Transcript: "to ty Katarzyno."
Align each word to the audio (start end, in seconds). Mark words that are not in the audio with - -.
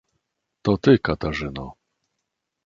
"to 0.63 0.75
ty 0.87 0.95
Katarzyno." 1.05 1.67